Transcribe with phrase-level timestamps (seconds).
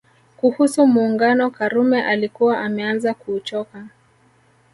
[0.37, 3.87] Kuhusu Muungano Karume alikuwa ameanza kuuchoka